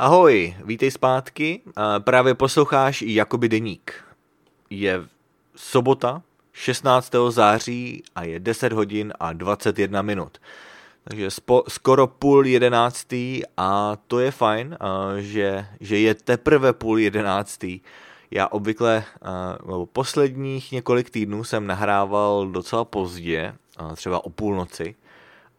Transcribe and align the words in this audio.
Ahoj, 0.00 0.56
vítej 0.64 0.90
zpátky. 0.90 1.60
Právě 1.98 2.34
posloucháš 2.34 3.02
Jakoby 3.02 3.48
deník. 3.48 4.04
Je 4.70 5.02
sobota, 5.56 6.22
16. 6.52 7.12
září 7.28 8.02
a 8.14 8.24
je 8.24 8.40
10 8.40 8.72
hodin 8.72 9.12
a 9.20 9.32
21 9.32 10.02
minut. 10.02 10.38
Takže 11.04 11.30
spo, 11.30 11.64
skoro 11.68 12.06
půl 12.06 12.46
jedenáctý 12.46 13.42
a 13.56 13.96
to 14.06 14.20
je 14.20 14.30
fajn, 14.30 14.76
že, 15.18 15.66
že 15.80 15.98
je 15.98 16.14
teprve 16.14 16.72
půl 16.72 16.98
jedenáctý. 16.98 17.80
Já 18.30 18.48
obvykle 18.48 19.04
uh, 19.64 19.84
posledních 19.92 20.72
několik 20.72 21.10
týdnů 21.10 21.44
jsem 21.44 21.66
nahrával 21.66 22.46
docela 22.46 22.84
pozdě, 22.84 23.54
třeba 23.94 24.24
o 24.24 24.30
půlnoci, 24.30 24.94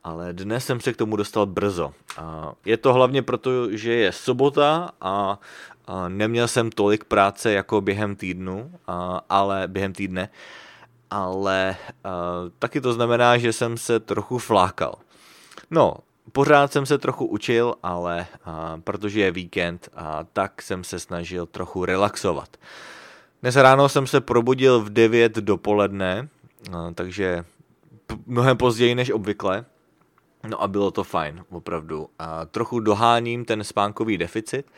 ale 0.03 0.33
dnes 0.33 0.65
jsem 0.65 0.79
se 0.79 0.93
k 0.93 0.97
tomu 0.97 1.15
dostal 1.15 1.45
brzo. 1.45 1.93
Uh, 2.19 2.25
je 2.65 2.77
to 2.77 2.93
hlavně 2.93 3.21
proto, 3.21 3.77
že 3.77 3.93
je 3.93 4.11
sobota 4.11 4.89
a 5.01 5.39
neměl 6.07 6.47
jsem 6.47 6.69
tolik 6.69 7.03
práce 7.03 7.51
jako 7.51 7.81
během 7.81 8.15
týdnu, 8.15 8.71
ale 9.29 9.67
během 9.67 9.93
týdne, 9.93 10.29
ale 11.09 11.75
taky 12.59 12.81
to 12.81 12.93
znamená, 12.93 13.37
že 13.37 13.53
jsem 13.53 13.77
se 13.77 13.99
trochu 13.99 14.37
flákal. 14.37 14.95
No, 15.71 15.95
pořád 16.31 16.71
jsem 16.71 16.85
se 16.85 16.97
trochu 16.97 17.25
učil, 17.25 17.75
ale 17.83 18.27
a, 18.45 18.77
protože 18.83 19.21
je 19.21 19.31
víkend, 19.31 19.89
a, 19.95 20.23
tak 20.33 20.61
jsem 20.61 20.83
se 20.83 20.99
snažil 20.99 21.45
trochu 21.45 21.85
relaxovat. 21.85 22.57
Dnes 23.41 23.55
ráno 23.55 23.89
jsem 23.89 24.07
se 24.07 24.21
probudil 24.21 24.79
v 24.79 24.89
9 24.89 25.35
dopoledne, 25.35 26.27
a, 26.71 26.91
takže 26.91 27.45
mnohem 28.25 28.57
později 28.57 28.95
než 28.95 29.11
obvykle. 29.11 29.65
No 30.47 30.61
a 30.61 30.67
bylo 30.67 30.91
to 30.91 31.03
fajn, 31.03 31.45
opravdu. 31.49 32.09
A 32.19 32.45
trochu 32.45 32.79
doháním 32.79 33.45
ten 33.45 33.63
spánkový 33.63 34.17
deficit 34.17 34.71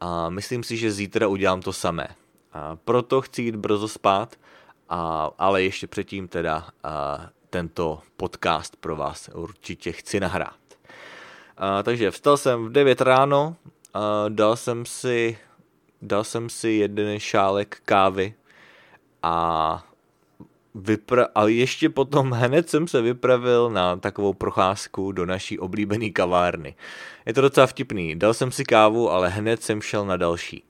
a 0.00 0.30
myslím 0.30 0.62
si, 0.62 0.76
že 0.76 0.92
zítra 0.92 1.28
udělám 1.28 1.62
to 1.62 1.72
samé. 1.72 2.08
A 2.52 2.76
proto 2.76 3.20
chci 3.20 3.42
jít 3.42 3.56
brzo 3.56 3.88
spát, 3.88 4.36
a, 4.88 5.30
ale 5.38 5.62
ještě 5.62 5.86
předtím 5.86 6.28
teda 6.28 6.68
a, 6.84 7.20
tento 7.50 8.00
podcast 8.16 8.76
pro 8.76 8.96
vás 8.96 9.30
určitě 9.34 9.92
chci 9.92 10.20
nahrát. 10.20 10.58
A, 11.56 11.82
takže 11.82 12.10
vstal 12.10 12.36
jsem 12.36 12.64
v 12.64 12.72
9 12.72 13.00
ráno, 13.00 13.56
a 13.94 14.24
dal 14.28 14.56
jsem 14.56 14.86
si 14.86 15.38
dal 16.02 16.24
jsem 16.24 16.48
si 16.48 16.68
jeden 16.68 17.20
šálek 17.20 17.80
kávy 17.84 18.34
a 19.22 19.84
vypra- 20.78 21.28
a 21.34 21.44
ještě 21.46 21.88
potom 21.88 22.30
hned 22.32 22.70
jsem 22.70 22.88
se 22.88 23.02
vypravil 23.02 23.70
na 23.70 23.96
takovou 23.96 24.34
procházku 24.34 25.12
do 25.12 25.26
naší 25.26 25.58
oblíbené 25.58 26.10
kavárny. 26.10 26.76
Je 27.26 27.34
to 27.34 27.40
docela 27.40 27.66
vtipný. 27.66 28.16
Dal 28.16 28.34
jsem 28.34 28.52
si 28.52 28.64
kávu, 28.64 29.10
ale 29.10 29.28
hned 29.28 29.62
jsem 29.62 29.82
šel 29.82 30.06
na 30.06 30.16
další. 30.16 30.62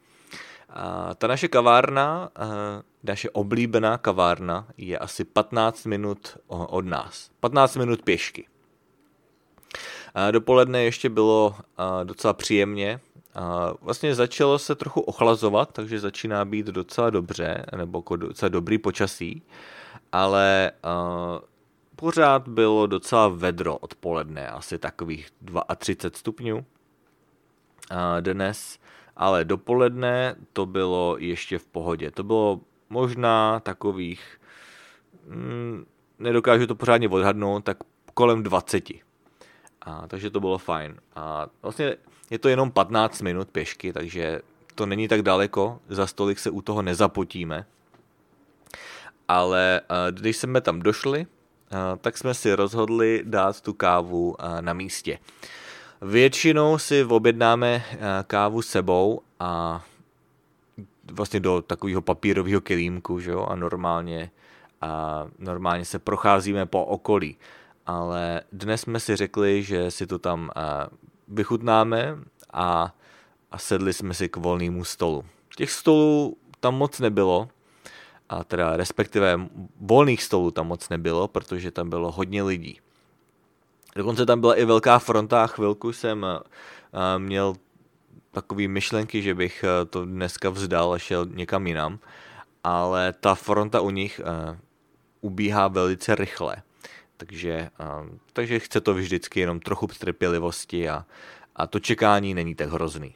A 0.70 1.14
ta 1.14 1.27
naše 1.27 1.48
kavárna, 1.48 2.31
naše 3.05 3.31
oblíbená 3.31 3.98
kavárna, 3.98 4.67
je 4.77 4.98
asi 4.98 5.25
15 5.25 5.84
minut 5.84 6.36
od 6.48 6.86
nás. 6.86 7.31
15 7.41 7.77
minut 7.77 8.03
pěšky. 8.03 8.47
Dopoledne 10.31 10.84
ještě 10.84 11.09
bylo 11.09 11.55
docela 12.05 12.33
příjemně. 12.33 13.01
Vlastně 13.83 14.14
začalo 14.14 14.59
se 14.59 14.75
trochu 14.75 15.01
ochlazovat, 15.01 15.73
takže 15.73 16.01
začíná 16.01 16.45
být 16.45 16.67
docela 16.67 17.11
dobře, 17.11 17.67
nebo 17.77 17.98
jako 17.98 18.17
docela 18.17 18.48
dobrý 18.48 18.79
počasí, 18.79 19.42
ale 20.12 20.72
pořád 21.97 22.48
bylo 22.48 22.86
docela 22.86 23.28
vedro 23.28 23.77
odpoledne, 23.77 24.48
asi 24.48 24.78
takových 24.78 25.29
32 25.77 26.18
stupňů. 26.18 26.64
Dnes, 28.20 28.79
ale 29.17 29.45
dopoledne 29.45 30.36
to 30.52 30.67
bylo 30.67 31.17
ještě 31.18 31.58
v 31.58 31.67
pohodě. 31.67 32.11
To 32.11 32.23
bylo 32.23 32.61
možná 32.90 33.61
takových, 33.61 34.40
mm, 35.27 35.86
nedokážu 36.18 36.67
to 36.67 36.74
pořádně 36.74 37.08
odhadnout, 37.08 37.64
tak 37.64 37.77
kolem 38.14 38.42
20. 38.42 39.02
A, 39.83 40.08
takže 40.08 40.30
to 40.30 40.40
bylo 40.40 40.58
fajn. 40.58 40.96
A 41.17 41.46
vlastně 41.63 41.96
je 42.30 42.39
to 42.39 42.48
jenom 42.48 42.70
15 42.70 43.23
minut 43.23 43.48
pěšky, 43.48 43.92
takže 43.92 44.40
to 44.74 44.86
není 44.86 45.08
tak 45.08 45.23
daleko, 45.23 45.80
za 45.89 46.07
stolik 46.07 46.39
se 46.39 46.51
u 46.51 46.63
toho 46.63 46.83
nezapotíme. 46.83 47.67
Ale 49.28 49.80
když 50.11 50.36
jsme 50.36 50.61
tam 50.61 50.80
došli, 50.80 51.27
tak 52.00 52.18
jsme 52.18 52.34
si 52.34 52.55
rozhodli 52.55 53.22
dát 53.24 53.61
tu 53.61 53.72
kávu 53.72 54.36
na 54.61 54.72
místě. 54.72 55.18
Většinou 56.02 56.78
si 56.78 57.05
objednáme 57.05 57.84
kávu 58.27 58.62
sebou 58.62 59.20
a 59.40 59.84
vlastně 61.12 61.40
do 61.40 61.62
takového 61.62 62.02
papírového 62.02 62.61
kelímku, 62.61 63.20
že 63.20 63.30
jo, 63.30 63.46
a 63.46 63.56
normálně, 63.56 64.30
a 64.80 65.24
normálně 65.39 65.84
se 65.84 65.98
procházíme 65.98 66.66
po 66.66 66.84
okolí 66.84 67.36
ale 67.89 68.42
dnes 68.52 68.80
jsme 68.80 69.00
si 69.00 69.16
řekli, 69.16 69.62
že 69.62 69.90
si 69.90 70.06
to 70.06 70.18
tam 70.18 70.50
vychutnáme 71.28 72.18
a, 72.52 72.95
a 73.50 73.58
sedli 73.58 73.92
jsme 73.92 74.14
si 74.14 74.28
k 74.28 74.36
volnému 74.36 74.84
stolu. 74.84 75.24
Těch 75.56 75.70
stolů 75.70 76.36
tam 76.60 76.74
moc 76.74 77.00
nebylo, 77.00 77.48
a 78.28 78.44
teda 78.44 78.77
respektive 78.77 79.40
volných 79.80 80.22
stolů 80.22 80.50
tam 80.50 80.66
moc 80.66 80.89
nebylo, 80.89 81.28
protože 81.28 81.70
tam 81.70 81.90
bylo 81.90 82.12
hodně 82.12 82.42
lidí. 82.42 82.80
Dokonce 83.96 84.27
tam 84.27 84.40
byla 84.40 84.55
i 84.55 84.64
velká 84.64 84.98
fronta 84.98 85.44
a 85.44 85.46
chvilku 85.46 85.92
jsem 85.92 86.27
měl 87.18 87.55
takový 88.30 88.68
myšlenky, 88.68 89.22
že 89.22 89.34
bych 89.34 89.64
to 89.90 90.05
dneska 90.05 90.50
vzdal 90.50 90.92
a 90.92 90.98
šel 90.98 91.27
někam 91.27 91.66
jinam, 91.66 91.98
ale 92.64 93.12
ta 93.12 93.34
fronta 93.34 93.80
u 93.80 93.90
nich 93.90 94.20
ubíhá 95.20 95.68
velice 95.68 96.14
rychle. 96.14 96.56
Takže, 97.16 97.70
takže 98.33 98.58
chce 98.58 98.80
to 98.80 98.95
vždycky 98.95 99.40
jenom 99.40 99.60
trochu 99.60 99.86
trpělivosti 99.86 100.89
a, 100.89 101.05
a 101.56 101.66
to 101.66 101.80
čekání 101.80 102.34
není 102.34 102.55
tak 102.55 102.70
hrozný. 102.70 103.14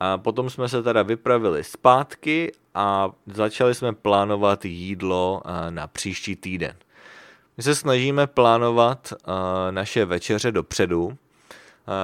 A 0.00 0.18
potom 0.18 0.50
jsme 0.50 0.68
se 0.68 0.82
teda 0.82 1.02
vypravili 1.02 1.64
zpátky 1.64 2.52
a 2.74 3.10
začali 3.26 3.74
jsme 3.74 3.92
plánovat 3.92 4.64
jídlo 4.64 5.42
na 5.70 5.86
příští 5.86 6.36
týden. 6.36 6.76
My 7.56 7.62
se 7.62 7.74
snažíme 7.74 8.26
plánovat 8.26 9.12
naše 9.70 10.04
večeře 10.04 10.52
dopředu. 10.52 11.16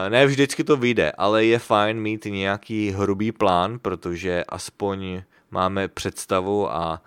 Ne 0.09 0.27
vždycky 0.27 0.65
to 0.65 0.77
vyjde, 0.77 1.13
ale 1.13 1.45
je 1.45 1.59
fajn 1.59 2.01
mít 2.01 2.25
nějaký 2.25 2.91
hrubý 2.91 3.33
plán, 3.33 3.79
protože 3.79 4.45
aspoň 4.49 5.23
máme 5.51 5.89
představu 5.89 6.73
a 6.73 7.03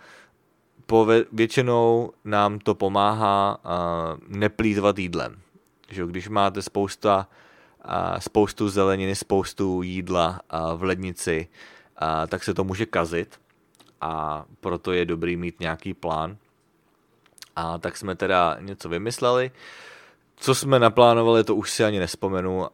většinou 1.31 2.11
nám 2.25 2.59
to 2.59 2.75
pomáhá 2.75 3.57
neplýtvat 4.27 4.99
jídlem. 4.99 5.39
Že 5.89 6.05
když 6.05 6.29
máte 6.29 6.61
spousta, 6.61 7.27
uh, 7.85 8.19
spoustu 8.19 8.69
zeleniny, 8.69 9.15
spoustu 9.15 9.81
jídla 9.81 10.39
v 10.75 10.83
lednici, 10.83 11.47
uh, 12.01 12.27
tak 12.27 12.43
se 12.43 12.53
to 12.53 12.63
může 12.63 12.85
kazit 12.85 13.39
a 14.01 14.45
proto 14.59 14.91
je 14.91 15.05
dobrý 15.05 15.35
mít 15.35 15.59
nějaký 15.59 15.93
plán. 15.93 16.37
A 17.55 17.77
tak 17.77 17.97
jsme 17.97 18.15
teda 18.15 18.57
něco 18.59 18.89
vymysleli. 18.89 19.51
Co 20.35 20.55
jsme 20.55 20.79
naplánovali, 20.79 21.43
to 21.43 21.55
už 21.55 21.71
si 21.71 21.83
ani 21.83 21.99
nespomenu. 21.99 22.59
Uh, 22.59 22.67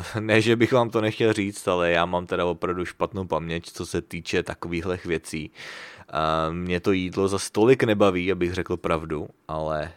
ne, 0.20 0.40
že 0.40 0.56
bych 0.56 0.72
vám 0.72 0.90
to 0.90 1.00
nechtěl 1.00 1.32
říct, 1.32 1.68
ale 1.68 1.90
já 1.90 2.06
mám 2.06 2.26
teda 2.26 2.44
opravdu 2.44 2.84
špatnou 2.84 3.24
paměť, 3.24 3.70
co 3.70 3.86
se 3.86 4.02
týče 4.02 4.42
takovýchhle 4.42 4.98
věcí. 5.04 5.50
Uh, 5.50 6.54
mě 6.54 6.80
to 6.80 6.92
jídlo 6.92 7.28
za 7.28 7.38
stolik 7.38 7.82
nebaví, 7.82 8.32
abych 8.32 8.54
řekl 8.54 8.76
pravdu, 8.76 9.28
ale, 9.48 9.92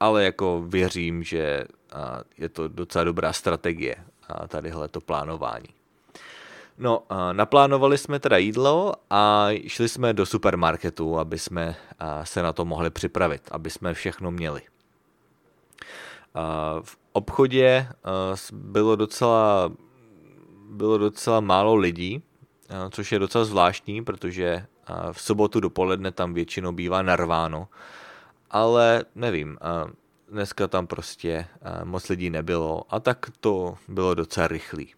ale 0.00 0.24
jako 0.24 0.64
věřím, 0.66 1.22
že 1.22 1.64
je 2.38 2.48
to 2.48 2.68
docela 2.68 3.04
dobrá 3.04 3.32
strategie, 3.32 3.96
tadyhle 4.48 4.88
to 4.88 5.00
plánování. 5.00 5.68
No, 6.78 7.02
naplánovali 7.32 7.98
jsme 7.98 8.20
teda 8.20 8.36
jídlo 8.36 8.94
a 9.10 9.48
šli 9.66 9.88
jsme 9.88 10.12
do 10.12 10.26
supermarketu, 10.26 11.18
aby 11.18 11.38
jsme 11.38 11.76
se 12.24 12.42
na 12.42 12.52
to 12.52 12.64
mohli 12.64 12.90
připravit, 12.90 13.48
aby 13.50 13.70
jsme 13.70 13.94
všechno 13.94 14.30
měli. 14.30 14.60
V 16.82 16.98
obchodě 17.12 17.88
bylo 18.52 18.96
docela 18.96 19.70
bylo 20.70 20.98
docela 20.98 21.40
málo 21.40 21.74
lidí, 21.74 22.22
což 22.90 23.12
je 23.12 23.18
docela 23.18 23.44
zvláštní, 23.44 24.04
protože 24.04 24.66
v 25.12 25.22
sobotu 25.22 25.60
dopoledne 25.60 26.12
tam 26.12 26.34
většinou 26.34 26.72
bývá 26.72 27.02
narváno, 27.02 27.68
ale 28.50 29.04
nevím, 29.14 29.58
dneska 30.28 30.68
tam 30.68 30.86
prostě 30.86 31.46
moc 31.84 32.08
lidí 32.08 32.30
nebylo 32.30 32.82
a 32.90 33.00
tak 33.00 33.26
to 33.40 33.78
bylo 33.88 34.14
docela 34.14 34.48
rychlý. 34.48 34.94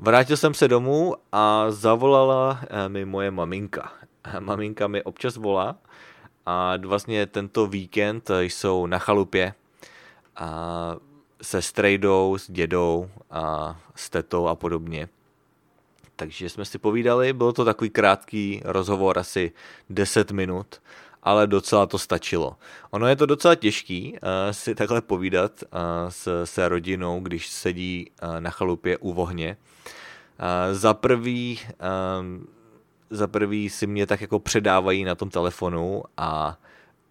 Vrátil 0.00 0.36
jsem 0.36 0.54
se 0.54 0.68
domů 0.68 1.14
a 1.32 1.70
zavolala 1.70 2.60
mi 2.88 3.04
moje 3.04 3.30
maminka. 3.30 3.92
Maminka 4.40 4.86
mi 4.86 5.02
občas 5.02 5.36
volá 5.36 5.76
a 6.46 6.74
vlastně 6.86 7.26
tento 7.26 7.66
víkend 7.66 8.30
jsou 8.40 8.86
na 8.86 8.98
chalupě 8.98 9.54
a 10.36 10.96
se 11.42 11.62
strejdou, 11.62 12.38
s 12.38 12.50
dědou 12.50 13.10
a 13.30 13.76
s 13.94 14.10
tetou 14.10 14.46
a 14.46 14.54
podobně. 14.54 15.08
Takže 16.16 16.48
jsme 16.48 16.64
si 16.64 16.78
povídali, 16.78 17.32
byl 17.32 17.52
to 17.52 17.64
takový 17.64 17.90
krátký 17.90 18.62
rozhovor, 18.64 19.18
asi 19.18 19.52
10 19.90 20.30
minut, 20.30 20.82
ale 21.22 21.46
docela 21.46 21.86
to 21.86 21.98
stačilo. 21.98 22.56
Ono 22.90 23.06
je 23.06 23.16
to 23.16 23.26
docela 23.26 23.54
těžký 23.54 24.12
uh, 24.12 24.18
si 24.50 24.74
takhle 24.74 25.00
povídat 25.00 25.52
uh, 25.62 25.78
s, 26.08 26.44
se 26.44 26.68
rodinou, 26.68 27.20
když 27.20 27.48
sedí 27.48 28.10
uh, 28.22 28.40
na 28.40 28.50
chalupě 28.50 28.98
u 28.98 29.12
vohně. 29.12 29.56
Uh, 30.40 30.74
za 30.74 30.94
prvý, 30.94 31.60
um, 32.20 32.46
za 33.10 33.26
prvý 33.26 33.70
si 33.70 33.86
mě 33.86 34.06
tak 34.06 34.20
jako 34.20 34.38
předávají 34.38 35.04
na 35.04 35.14
tom 35.14 35.30
telefonu 35.30 36.02
a 36.16 36.58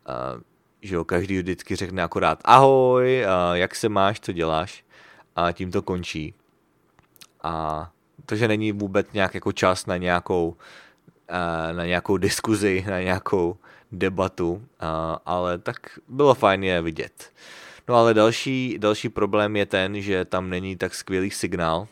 uh, 0.09 0.41
že 0.81 0.95
jo, 0.95 1.03
každý 1.03 1.37
vždycky 1.37 1.75
řekne 1.75 2.03
akorát 2.03 2.39
ahoj, 2.45 3.25
uh, 3.25 3.55
jak 3.55 3.75
se 3.75 3.89
máš, 3.89 4.19
co 4.19 4.31
děláš 4.31 4.85
a 5.35 5.51
tím 5.51 5.71
to 5.71 5.81
končí. 5.81 6.33
A 7.43 7.89
takže 8.25 8.47
není 8.47 8.71
vůbec 8.71 9.07
nějak 9.13 9.33
jako 9.33 9.51
čas 9.51 9.85
na 9.85 9.97
nějakou, 9.97 10.55
na 11.72 11.86
nějakou 11.86 12.18
diskuzi, 12.18 12.86
na 12.89 13.00
nějakou 13.00 13.57
debatu, 13.92 14.66
ale 15.25 15.57
tak 15.57 16.00
bylo 16.07 16.33
fajn 16.33 16.63
je 16.63 16.81
vidět. 16.81 17.31
No 17.88 17.95
ale 17.95 18.13
další, 18.13 18.78
další 18.80 19.10
problém 19.10 19.56
je 19.56 19.66
ten, 19.66 20.01
že 20.01 20.25
tam 20.25 20.50
není 20.50 20.75
tak 20.75 20.95
skvělý 20.95 21.31
signál, 21.31 21.88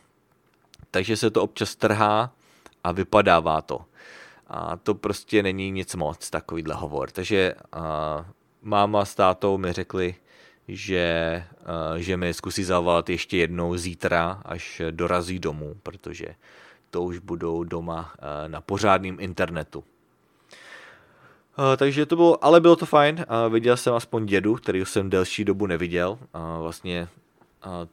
takže 0.92 1.18
se 1.18 1.30
to 1.30 1.44
občas 1.44 1.76
trhá 1.76 2.34
a 2.84 2.92
vypadává 2.92 3.62
to. 3.62 3.82
A 4.48 4.76
to 4.76 4.96
prostě 4.96 5.44
není 5.44 5.72
nic 5.72 5.96
moc, 5.96 6.30
takovýhle 6.30 6.76
hovor. 6.76 7.12
Takže 7.12 7.54
a, 7.72 8.26
máma 8.62 9.06
s 9.06 9.16
tátou 9.16 9.58
mi 9.58 9.74
řekli, 9.74 10.16
že, 10.68 11.44
že 11.98 12.18
mi 12.18 12.34
zkusí 12.34 12.64
zavolat 12.64 13.10
ještě 13.10 13.38
jednou 13.38 13.78
zítra, 13.78 14.42
až 14.46 14.82
dorazí 14.92 15.40
domů, 15.40 15.76
protože 15.84 16.26
to 16.92 17.04
už 17.04 17.20
budou 17.20 17.64
doma 17.64 18.14
na 18.48 18.62
pořádném 18.62 19.18
internetu. 19.20 19.84
Takže 21.78 22.06
to 22.06 22.16
bylo, 22.16 22.46
ale 22.46 22.62
bylo 22.62 22.76
to 22.76 22.86
fajn. 22.86 23.26
Viděl 23.50 23.78
jsem 23.78 23.94
aspoň 23.94 24.26
dědu, 24.26 24.56
který 24.56 24.86
jsem 24.86 25.10
delší 25.10 25.46
dobu 25.46 25.66
neviděl. 25.66 26.20
Vlastně 26.60 27.08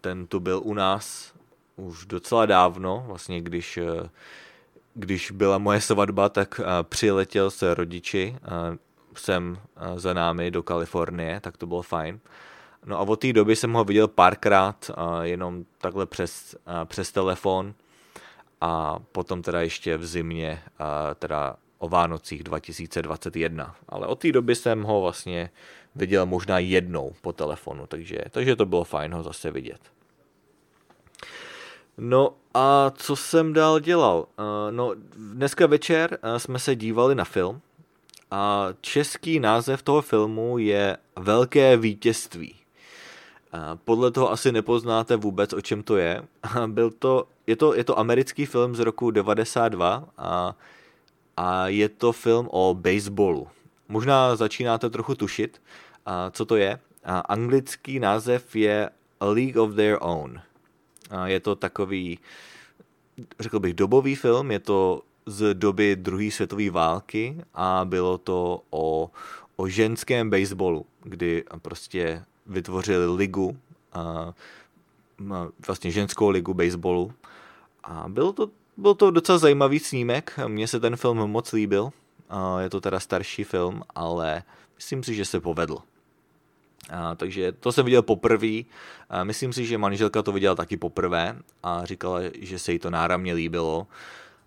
ten 0.01 0.27
tu 0.27 0.41
byl 0.41 0.61
u 0.65 0.75
nás 0.75 1.33
už 1.77 2.07
docela 2.07 2.47
dávno, 2.47 3.05
vlastně 3.07 3.41
když, 3.41 3.79
když 4.95 5.31
byla 5.31 5.59
moje 5.59 5.81
svatba, 5.81 6.29
tak 6.29 6.61
přiletěl 6.83 7.51
se 7.51 7.75
rodiči 7.75 8.37
sem 9.15 9.59
za 9.97 10.13
námi 10.13 10.51
do 10.51 10.63
Kalifornie, 10.63 11.41
tak 11.41 11.57
to 11.57 11.67
bylo 11.67 11.83
fajn. 11.83 12.21
No 12.85 12.99
a 12.99 13.01
od 13.01 13.21
té 13.21 13.33
doby 13.33 13.57
jsem 13.57 13.73
ho 13.73 13.85
viděl 13.85 14.09
párkrát, 14.09 14.91
jenom 15.23 15.65
takhle 15.79 16.07
přes, 16.07 16.57
přes 16.85 17.13
telefon 17.13 17.75
a 18.61 18.99
potom 19.13 19.43
teda 19.43 19.61
ještě 19.61 19.97
v 19.97 20.07
zimě, 20.07 20.63
teda 21.19 21.57
o 21.79 21.89
Vánocích 21.89 22.43
2021. 22.43 23.77
Ale 23.89 24.07
od 24.07 24.19
té 24.19 24.33
doby 24.33 24.55
jsem 24.55 24.83
ho 24.83 25.01
vlastně 25.01 25.51
viděl 25.95 26.27
možná 26.27 26.59
jednou 26.59 27.13
po 27.21 27.33
telefonu, 27.33 27.87
takže, 27.87 28.19
takže 28.31 28.57
to 28.57 28.67
bylo 28.67 28.85
fajn 28.85 29.15
ho 29.15 29.23
zase 29.23 29.51
vidět. 29.51 29.81
No 31.99 32.35
a 32.55 32.91
co 32.91 33.17
jsem 33.17 33.53
dál 33.53 33.81
dělal? 33.81 34.27
No, 34.71 34.95
dneska 35.17 35.67
večer 35.67 36.19
jsme 36.37 36.59
se 36.59 36.77
dívali 36.77 37.15
na 37.15 37.25
film 37.25 37.61
a 38.31 38.69
český 38.81 39.41
název 39.41 39.83
toho 39.83 40.03
filmu 40.03 40.59
je 40.59 40.97
Velké 41.19 41.77
vítězství. 41.77 42.55
Podle 43.85 44.11
toho 44.11 44.33
asi 44.33 44.53
nepoznáte 44.53 45.17
vůbec, 45.17 45.53
o 45.53 45.61
čem 45.61 45.83
to 45.83 45.97
je. 45.97 46.23
Byl 46.67 46.91
to, 46.91 47.29
je, 47.47 47.57
to, 47.57 47.75
je 47.75 47.85
to 47.85 47.99
americký 47.99 48.47
film 48.47 48.75
z 48.75 48.81
roku 48.81 49.11
92 49.11 50.09
a, 50.19 50.57
a 51.37 51.69
je 51.69 51.89
to 51.89 52.13
film 52.13 52.49
o 52.51 52.75
baseballu. 52.75 53.49
Možná 53.89 54.37
začínáte 54.37 54.91
trochu 54.91 55.15
tušit, 55.15 55.63
a 56.07 56.31
co 56.31 56.45
to 56.45 56.57
je. 56.57 56.79
A 57.05 57.19
anglický 57.19 57.99
název 58.01 58.57
je 58.57 58.91
A 59.21 59.25
League 59.25 59.57
of 59.57 59.75
Their 59.75 59.99
Own. 60.01 60.41
A 61.11 61.29
je 61.29 61.41
to 61.41 61.57
takový, 61.57 62.19
řekl 63.41 63.61
bych, 63.61 63.75
dobový 63.75 64.15
film, 64.15 64.51
je 64.51 64.59
to 64.59 65.03
z 65.27 65.55
doby 65.55 65.97
druhé 65.97 66.31
světové 66.31 66.71
války 66.71 67.45
a 67.55 67.85
bylo 67.85 68.19
to 68.19 68.63
o, 68.71 69.11
o 69.57 69.69
ženském 69.69 70.31
baseballu, 70.31 70.87
kdy 71.03 71.45
prostě 71.63 72.25
vytvořili 72.47 73.17
ligu, 73.17 73.57
a, 73.93 74.35
vlastně 75.67 75.91
ženskou 75.91 76.29
ligu 76.29 76.55
baseballu. 76.55 77.13
A 77.85 78.05
byl 78.09 78.33
to, 78.33 78.51
byl 78.77 78.95
to 78.95 79.11
docela 79.11 79.39
zajímavý 79.39 79.79
snímek, 79.79 80.39
mně 80.47 80.69
se 80.69 80.81
ten 80.81 80.97
film 80.97 81.19
moc 81.19 81.53
líbil. 81.53 81.91
Je 82.59 82.71
to 82.71 82.81
teda 82.81 83.01
starší 83.01 83.45
film, 83.45 83.83
ale 83.95 84.43
myslím 84.75 85.03
si, 85.03 85.15
že 85.15 85.25
se 85.25 85.41
povedl. 85.41 85.79
A, 86.91 87.15
takže 87.15 87.53
to 87.53 87.73
jsem 87.73 87.85
viděl 87.85 88.03
poprvé. 88.03 88.63
Myslím 89.23 89.53
si, 89.53 89.67
že 89.67 89.79
manželka 89.79 90.23
to 90.23 90.33
viděla 90.33 90.55
taky 90.55 90.77
poprvé 90.77 91.37
a 91.63 91.85
říkala, 91.85 92.19
že 92.41 92.59
se 92.59 92.73
jí 92.73 92.79
to 92.79 92.91
náramně 92.91 93.35
líbilo. 93.35 93.87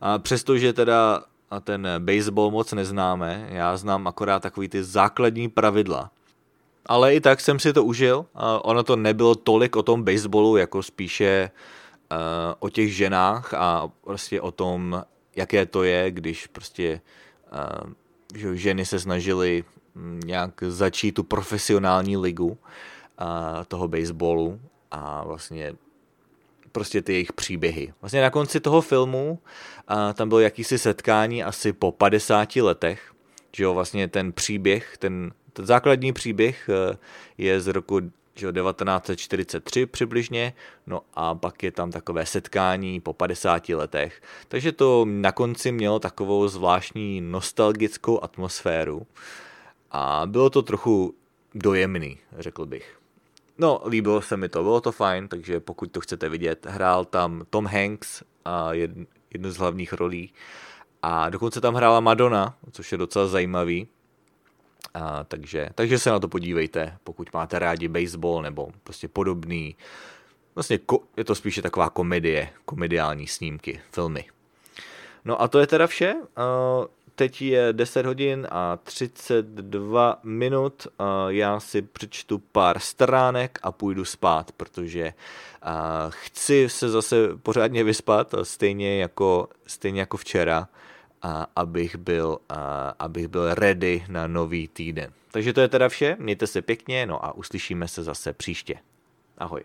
A 0.01 0.17
přestože 0.17 0.73
teda 0.73 1.23
ten 1.61 1.87
baseball 1.99 2.51
moc 2.51 2.73
neznáme, 2.73 3.47
já 3.49 3.77
znám 3.77 4.07
akorát 4.07 4.39
takový 4.39 4.69
ty 4.69 4.83
základní 4.83 5.49
pravidla 5.49 6.11
ale 6.89 7.15
i 7.15 7.21
tak 7.21 7.41
jsem 7.41 7.59
si 7.59 7.73
to 7.73 7.83
užil. 7.83 8.25
ono 8.61 8.83
to 8.83 8.95
nebylo 8.95 9.35
tolik 9.35 9.75
o 9.75 9.83
tom 9.83 10.03
baseballu, 10.03 10.57
jako 10.57 10.83
spíše 10.83 11.51
uh, 12.11 12.17
o 12.59 12.69
těch 12.69 12.95
ženách 12.95 13.53
a 13.53 13.91
prostě 14.03 14.41
o 14.41 14.51
tom, 14.51 15.03
jaké 15.35 15.65
to 15.65 15.83
je, 15.83 16.11
když 16.11 16.47
prostě 16.47 17.01
uh, 17.85 17.93
že 18.35 18.57
ženy 18.57 18.85
se 18.85 18.99
snažily 18.99 19.63
mm, 19.95 20.19
nějak 20.25 20.63
začít 20.67 21.11
tu 21.11 21.23
profesionální 21.23 22.17
ligu 22.17 22.47
uh, 22.47 22.57
toho 23.67 23.87
baseballu 23.87 24.59
a 24.91 25.23
vlastně 25.23 25.73
prostě 26.71 27.01
ty 27.01 27.13
jejich 27.13 27.33
příběhy. 27.33 27.93
Vlastně 28.01 28.21
na 28.21 28.29
konci 28.29 28.59
toho 28.59 28.81
filmu 28.81 29.39
uh, 29.91 30.13
tam 30.13 30.29
bylo 30.29 30.39
jakýsi 30.39 30.77
setkání 30.77 31.43
asi 31.43 31.73
po 31.73 31.91
50 31.91 32.55
letech, 32.55 33.13
že 33.55 33.63
jo, 33.63 33.73
vlastně 33.73 34.07
ten 34.07 34.31
příběh, 34.31 34.97
ten 34.97 35.31
ten 35.53 35.65
základní 35.65 36.13
příběh 36.13 36.69
eh, 36.69 36.97
je 37.37 37.61
z 37.61 37.67
roku 37.67 37.99
1943 38.39 39.85
přibližně, 39.85 40.53
no 40.87 41.01
a 41.13 41.35
pak 41.35 41.63
je 41.63 41.71
tam 41.71 41.91
takové 41.91 42.25
setkání 42.25 42.99
po 42.99 43.13
50 43.13 43.69
letech. 43.69 44.21
Takže 44.47 44.71
to 44.71 45.05
na 45.09 45.31
konci 45.31 45.71
mělo 45.71 45.99
takovou 45.99 46.47
zvláštní 46.47 47.21
nostalgickou 47.21 48.23
atmosféru 48.23 49.07
a 49.91 50.21
bylo 50.25 50.49
to 50.49 50.61
trochu 50.61 51.15
dojemný, 51.55 52.17
řekl 52.37 52.65
bych. 52.65 52.99
No, 53.57 53.81
líbilo 53.85 54.21
se 54.21 54.37
mi 54.37 54.49
to, 54.49 54.63
bylo 54.63 54.81
to 54.81 54.91
fajn, 54.91 55.27
takže 55.27 55.59
pokud 55.59 55.91
to 55.91 56.01
chcete 56.01 56.29
vidět, 56.29 56.65
hrál 56.69 57.05
tam 57.05 57.43
Tom 57.49 57.65
Hanks 57.65 58.23
a 58.45 58.73
jednu 58.73 59.51
z 59.51 59.57
hlavních 59.57 59.93
rolí 59.93 60.33
a 61.01 61.29
dokonce 61.29 61.61
tam 61.61 61.75
hrála 61.75 61.99
Madonna, 61.99 62.57
což 62.71 62.91
je 62.91 62.97
docela 62.97 63.27
zajímavý, 63.27 63.87
a, 64.93 65.23
takže, 65.23 65.69
takže 65.75 65.99
se 65.99 66.09
na 66.09 66.19
to 66.19 66.27
podívejte, 66.27 66.97
pokud 67.03 67.33
máte 67.33 67.59
rádi 67.59 67.87
baseball 67.87 68.41
nebo 68.41 68.67
prostě 68.83 69.07
podobný. 69.07 69.75
Vlastně 70.55 70.77
ko, 70.77 70.99
je 71.17 71.23
to 71.23 71.35
spíše 71.35 71.61
taková 71.61 71.89
komedie, 71.89 72.49
komediální 72.65 73.27
snímky, 73.27 73.81
filmy. 73.91 74.25
No 75.25 75.41
a 75.41 75.47
to 75.47 75.59
je 75.59 75.67
teda 75.67 75.87
vše. 75.87 76.15
Teď 77.15 77.41
je 77.41 77.73
10 77.73 78.05
hodin 78.05 78.47
a 78.51 78.77
32 78.77 80.19
minut. 80.23 80.87
Já 81.27 81.59
si 81.59 81.81
přečtu 81.81 82.37
pár 82.51 82.79
stránek 82.79 83.59
a 83.63 83.71
půjdu 83.71 84.05
spát, 84.05 84.51
protože 84.51 85.13
chci 86.09 86.69
se 86.69 86.89
zase 86.89 87.15
pořádně 87.43 87.83
vyspat, 87.83 88.35
stejně 88.43 89.01
jako, 89.01 89.47
stejně 89.67 89.99
jako 89.99 90.17
včera 90.17 90.67
a 91.21 91.47
abych 91.55 91.95
byl, 91.95 92.39
a 92.49 92.89
abych 92.99 93.27
byl 93.27 93.53
ready 93.53 94.05
na 94.07 94.27
nový 94.27 94.67
týden. 94.67 95.13
Takže 95.31 95.53
to 95.53 95.61
je 95.61 95.67
teda 95.67 95.89
vše, 95.89 96.17
mějte 96.19 96.47
se 96.47 96.61
pěkně, 96.61 97.05
no 97.05 97.25
a 97.25 97.35
uslyšíme 97.35 97.87
se 97.87 98.03
zase 98.03 98.33
příště. 98.33 98.75
Ahoj. 99.37 99.63